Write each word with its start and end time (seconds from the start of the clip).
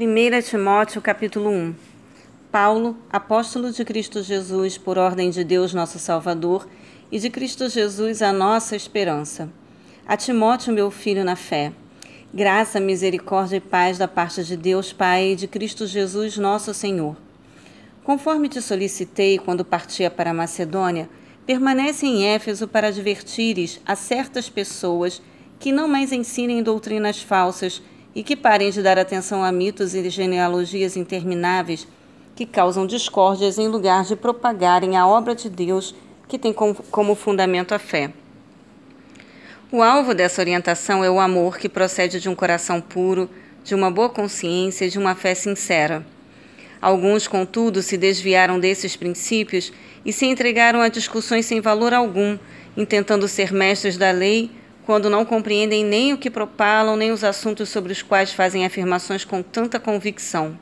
1 0.00 0.42
Timóteo 0.48 1.02
capítulo 1.02 1.50
1 1.50 1.74
Paulo, 2.52 2.96
apóstolo 3.10 3.72
de 3.72 3.84
Cristo 3.84 4.22
Jesus, 4.22 4.78
por 4.78 4.96
ordem 4.96 5.28
de 5.28 5.42
Deus 5.42 5.74
nosso 5.74 5.98
Salvador, 5.98 6.68
e 7.10 7.18
de 7.18 7.28
Cristo 7.28 7.68
Jesus 7.68 8.22
a 8.22 8.32
nossa 8.32 8.76
esperança. 8.76 9.50
A 10.06 10.16
Timóteo, 10.16 10.72
meu 10.72 10.88
filho 10.88 11.24
na 11.24 11.34
fé. 11.34 11.72
Graça, 12.32 12.78
misericórdia 12.78 13.56
e 13.56 13.60
paz 13.60 13.98
da 13.98 14.06
parte 14.06 14.44
de 14.44 14.56
Deus 14.56 14.92
Pai 14.92 15.32
e 15.32 15.36
de 15.36 15.48
Cristo 15.48 15.84
Jesus 15.84 16.38
nosso 16.38 16.72
Senhor. 16.72 17.16
Conforme 18.04 18.48
te 18.48 18.62
solicitei 18.62 19.36
quando 19.36 19.64
partia 19.64 20.08
para 20.08 20.30
a 20.30 20.34
Macedônia, 20.34 21.10
permanece 21.44 22.06
em 22.06 22.24
Éfeso 22.24 22.68
para 22.68 22.86
advertires 22.86 23.80
a 23.84 23.96
certas 23.96 24.48
pessoas 24.48 25.20
que 25.58 25.72
não 25.72 25.88
mais 25.88 26.12
ensinem 26.12 26.62
doutrinas 26.62 27.20
falsas 27.20 27.82
e 28.14 28.22
que 28.22 28.36
parem 28.36 28.70
de 28.70 28.82
dar 28.82 28.98
atenção 28.98 29.42
a 29.42 29.52
mitos 29.52 29.94
e 29.94 30.08
genealogias 30.10 30.96
intermináveis 30.96 31.86
que 32.34 32.46
causam 32.46 32.86
discórdias 32.86 33.58
em 33.58 33.68
lugar 33.68 34.04
de 34.04 34.14
propagarem 34.14 34.96
a 34.96 35.06
obra 35.06 35.34
de 35.34 35.48
Deus 35.48 35.94
que 36.28 36.38
tem 36.38 36.52
como 36.52 37.14
fundamento 37.14 37.74
a 37.74 37.78
fé. 37.78 38.12
O 39.70 39.82
alvo 39.82 40.14
dessa 40.14 40.40
orientação 40.40 41.04
é 41.04 41.10
o 41.10 41.20
amor 41.20 41.58
que 41.58 41.68
procede 41.68 42.20
de 42.20 42.28
um 42.28 42.34
coração 42.34 42.80
puro, 42.80 43.28
de 43.62 43.74
uma 43.74 43.90
boa 43.90 44.08
consciência 44.08 44.86
e 44.86 44.90
de 44.90 44.98
uma 44.98 45.14
fé 45.14 45.34
sincera. 45.34 46.06
Alguns, 46.80 47.26
contudo, 47.26 47.82
se 47.82 47.96
desviaram 47.96 48.60
desses 48.60 48.94
princípios 48.94 49.72
e 50.04 50.12
se 50.12 50.26
entregaram 50.26 50.80
a 50.80 50.88
discussões 50.88 51.44
sem 51.44 51.60
valor 51.60 51.92
algum, 51.92 52.38
intentando 52.76 53.26
ser 53.26 53.52
mestres 53.52 53.96
da 53.96 54.10
lei 54.10 54.50
quando 54.88 55.10
não 55.10 55.22
compreendem 55.22 55.84
nem 55.84 56.14
o 56.14 56.16
que 56.16 56.30
propalam, 56.30 56.96
nem 56.96 57.12
os 57.12 57.22
assuntos 57.22 57.68
sobre 57.68 57.92
os 57.92 58.00
quais 58.00 58.32
fazem 58.32 58.64
afirmações 58.64 59.22
com 59.22 59.42
tanta 59.42 59.78
convicção. 59.78 60.58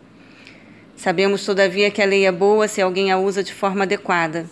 Sabemos, 0.96 1.44
todavia, 1.44 1.92
que 1.92 2.02
a 2.02 2.04
lei 2.04 2.26
é 2.26 2.32
boa 2.32 2.66
se 2.66 2.82
alguém 2.82 3.12
a 3.12 3.18
usa 3.18 3.40
de 3.40 3.54
forma 3.54 3.84
adequada. 3.84 4.50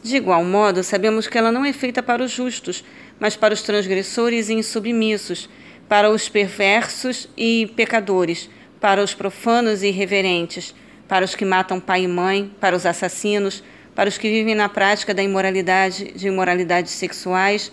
De 0.00 0.14
igual 0.14 0.44
modo, 0.44 0.84
sabemos 0.84 1.26
que 1.26 1.36
ela 1.36 1.50
não 1.50 1.64
é 1.64 1.72
feita 1.72 2.04
para 2.04 2.22
os 2.22 2.30
justos, 2.30 2.84
mas 3.18 3.34
para 3.34 3.52
os 3.52 3.62
transgressores 3.62 4.48
e 4.48 4.54
insubmissos, 4.54 5.50
para 5.88 6.08
os 6.08 6.28
perversos 6.28 7.28
e 7.36 7.66
pecadores, 7.74 8.48
para 8.80 9.02
os 9.02 9.12
profanos 9.12 9.82
e 9.82 9.88
irreverentes, 9.88 10.72
para 11.08 11.24
os 11.24 11.34
que 11.34 11.44
matam 11.44 11.80
pai 11.80 12.04
e 12.04 12.06
mãe, 12.06 12.48
para 12.60 12.76
os 12.76 12.86
assassinos, 12.86 13.60
para 13.92 14.08
os 14.08 14.16
que 14.16 14.30
vivem 14.30 14.54
na 14.54 14.68
prática 14.68 15.12
da 15.12 15.20
imoralidade, 15.20 16.12
de 16.12 16.28
imoralidades 16.28 16.92
sexuais 16.92 17.72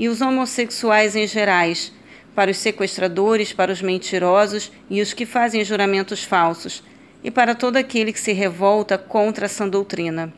e 0.00 0.08
os 0.08 0.22
homossexuais 0.22 1.14
em 1.14 1.26
gerais, 1.26 1.92
para 2.34 2.50
os 2.50 2.56
sequestradores, 2.56 3.52
para 3.52 3.70
os 3.70 3.82
mentirosos 3.82 4.72
e 4.88 5.02
os 5.02 5.12
que 5.12 5.26
fazem 5.26 5.62
juramentos 5.62 6.24
falsos, 6.24 6.82
e 7.22 7.30
para 7.30 7.54
todo 7.54 7.76
aquele 7.76 8.10
que 8.10 8.18
se 8.18 8.32
revolta 8.32 8.96
contra 8.96 9.44
a 9.44 9.48
sã 9.48 9.68
doutrina. 9.68 10.32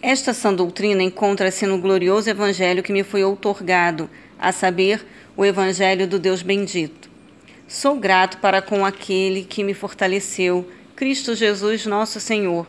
Esta 0.00 0.32
sã 0.32 0.54
doutrina 0.54 1.02
encontra-se 1.02 1.66
no 1.66 1.76
glorioso 1.76 2.30
evangelho 2.30 2.84
que 2.84 2.92
me 2.92 3.02
foi 3.02 3.24
outorgado, 3.24 4.08
a 4.38 4.52
saber, 4.52 5.04
o 5.36 5.44
evangelho 5.44 6.06
do 6.06 6.16
Deus 6.16 6.40
bendito. 6.40 7.10
Sou 7.66 7.96
grato 7.96 8.38
para 8.38 8.62
com 8.62 8.86
aquele 8.86 9.42
que 9.42 9.64
me 9.64 9.74
fortaleceu, 9.74 10.70
Cristo 10.94 11.34
Jesus, 11.34 11.84
nosso 11.84 12.20
Senhor, 12.20 12.64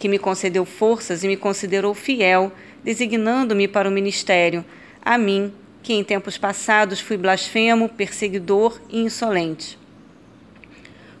que 0.00 0.08
me 0.08 0.18
concedeu 0.18 0.64
forças 0.64 1.22
e 1.22 1.28
me 1.28 1.36
considerou 1.36 1.94
fiel, 1.94 2.50
designando-me 2.82 3.68
para 3.68 3.88
o 3.88 3.92
ministério 3.92 4.64
a 5.02 5.16
mim, 5.16 5.52
que 5.82 5.92
em 5.92 6.04
tempos 6.04 6.36
passados 6.36 7.00
fui 7.00 7.16
blasfemo, 7.16 7.88
perseguidor 7.88 8.80
e 8.88 9.00
insolente. 9.00 9.78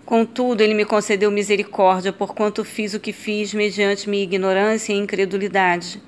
Contudo, 0.04 0.60
ele 0.60 0.74
me 0.74 0.84
concedeu 0.84 1.30
misericórdia, 1.30 2.12
porquanto 2.12 2.64
fiz 2.64 2.94
o 2.94 3.00
que 3.00 3.12
fiz 3.12 3.54
mediante 3.54 4.10
minha 4.10 4.24
ignorância 4.24 4.92
e 4.92 4.96
incredulidade. 4.96 6.02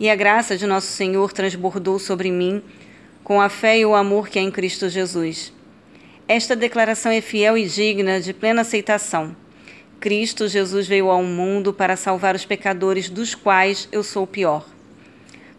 E 0.00 0.08
a 0.08 0.16
graça 0.16 0.56
de 0.56 0.66
nosso 0.66 0.86
Senhor 0.86 1.32
transbordou 1.32 1.98
sobre 1.98 2.30
mim, 2.30 2.62
com 3.22 3.40
a 3.40 3.48
fé 3.48 3.78
e 3.78 3.84
o 3.84 3.94
amor 3.94 4.28
que 4.28 4.38
há 4.38 4.42
em 4.42 4.50
Cristo 4.50 4.88
Jesus. 4.88 5.52
Esta 6.26 6.56
declaração 6.56 7.12
é 7.12 7.20
fiel 7.20 7.58
e 7.58 7.66
digna 7.66 8.20
de 8.20 8.32
plena 8.32 8.62
aceitação. 8.62 9.36
Cristo 10.00 10.48
Jesus 10.48 10.86
veio 10.86 11.10
ao 11.10 11.22
mundo 11.22 11.72
para 11.72 11.96
salvar 11.96 12.34
os 12.34 12.44
pecadores, 12.44 13.10
dos 13.10 13.34
quais 13.34 13.88
eu 13.92 14.02
sou 14.02 14.22
o 14.22 14.26
pior. 14.26 14.64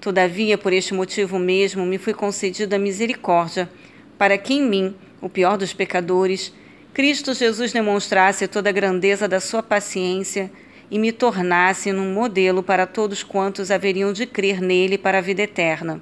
Todavia, 0.01 0.57
por 0.57 0.71
este 0.71 0.93
motivo 0.93 1.37
mesmo, 1.37 1.85
me 1.85 1.97
foi 1.97 2.13
concedida 2.13 2.77
a 2.77 2.79
misericórdia, 2.79 3.69
para 4.17 4.37
que 4.37 4.53
em 4.53 4.61
mim, 4.61 4.95
o 5.21 5.27
pior 5.27 5.57
dos 5.57 5.73
pecadores, 5.73 6.53
Cristo 6.93 7.33
Jesus 7.33 7.73
demonstrasse 7.73 8.47
toda 8.47 8.69
a 8.69 8.73
grandeza 8.73 9.27
da 9.27 9.39
sua 9.39 9.61
paciência 9.61 10.49
e 10.89 10.97
me 10.97 11.11
tornasse 11.11 11.91
num 11.91 12.13
modelo 12.13 12.63
para 12.63 12.87
todos 12.87 13.23
quantos 13.23 13.69
haveriam 13.71 14.11
de 14.13 14.25
crer 14.25 14.61
nele 14.61 14.97
para 14.97 15.19
a 15.19 15.21
vida 15.21 15.41
eterna. 15.41 16.01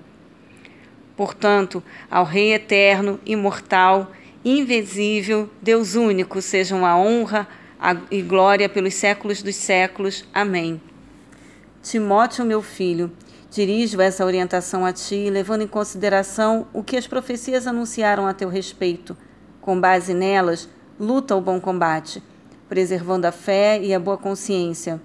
Portanto, 1.15 1.83
ao 2.09 2.23
Rei 2.23 2.53
eterno, 2.53 3.19
imortal, 3.25 4.11
invisível, 4.45 5.49
Deus 5.61 5.95
único, 5.95 6.41
sejam 6.41 6.85
a 6.85 6.95
honra 6.95 7.47
e 8.11 8.21
glória 8.21 8.69
pelos 8.69 8.93
séculos 8.93 9.41
dos 9.41 9.55
séculos. 9.55 10.23
Amém. 10.31 10.79
Timóteo, 11.81 12.45
meu 12.45 12.61
filho, 12.61 13.11
Dirijo 13.49 14.01
essa 14.01 14.25
orientação 14.25 14.85
a 14.85 14.91
ti, 14.91 15.29
levando 15.29 15.61
em 15.61 15.67
consideração 15.67 16.67
o 16.73 16.83
que 16.83 16.97
as 16.97 17.07
profecias 17.07 17.65
anunciaram 17.65 18.27
a 18.27 18.33
teu 18.33 18.49
respeito. 18.49 19.15
Com 19.61 19.79
base 19.79 20.13
nelas, 20.13 20.67
luta 20.99 21.35
o 21.35 21.41
bom 21.41 21.59
combate, 21.59 22.21
preservando 22.67 23.25
a 23.25 23.31
fé 23.31 23.81
e 23.81 23.93
a 23.93 23.99
boa 23.99 24.17
consciência. 24.17 25.01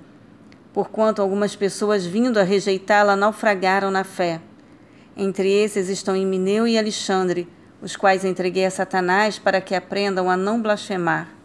Porquanto 0.73 1.23
algumas 1.23 1.55
pessoas, 1.55 2.05
vindo 2.05 2.39
a 2.39 2.43
rejeitá-la, 2.43 3.15
naufragaram 3.15 3.91
na 3.91 4.03
fé. 4.03 4.41
Entre 5.17 5.49
esses 5.49 5.89
estão 5.89 6.17
Emineu 6.17 6.67
e 6.67 6.77
Alexandre, 6.77 7.49
os 7.81 7.95
quais 7.97 8.25
entreguei 8.25 8.65
a 8.65 8.71
Satanás 8.71 9.39
para 9.39 9.61
que 9.61 9.75
aprendam 9.75 10.31
a 10.31 10.37
não 10.37 10.61
blasfemar. 10.61 11.42